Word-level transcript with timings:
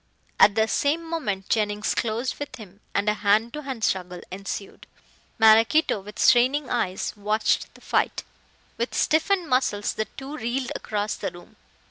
At 0.39 0.55
the 0.55 0.67
same 0.67 1.07
moment 1.07 1.47
Jennings 1.47 1.93
closed 1.93 2.39
with 2.39 2.55
him, 2.55 2.79
and 2.91 3.07
a 3.07 3.13
hand 3.13 3.53
to 3.53 3.61
hand 3.61 3.83
struggle 3.83 4.21
ensued. 4.31 4.87
Maraquito, 5.37 5.99
with 5.99 6.17
straining 6.17 6.71
eyes, 6.71 7.13
watched 7.15 7.71
the 7.75 7.81
fight. 7.81 8.23
With 8.79 8.95
stiffened 8.95 9.47
muscles 9.47 9.93
the 9.93 10.05
two 10.05 10.37
reeled 10.37 10.71
across 10.75 11.13
the 11.13 11.29
room. 11.29 11.55